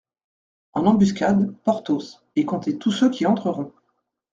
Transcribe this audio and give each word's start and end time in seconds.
En 0.73 0.87
embuscade, 0.87 1.53
Porthos, 1.63 2.23
et 2.35 2.43
comptez 2.43 2.79
tous 2.79 2.91
ceux 2.91 3.11
qui 3.11 3.27
entreront. 3.27 3.71